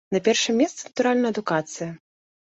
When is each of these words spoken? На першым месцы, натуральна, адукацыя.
На 0.15 0.19
першым 0.27 0.57
месцы, 0.61 0.81
натуральна, 0.87 1.27
адукацыя. 1.35 1.91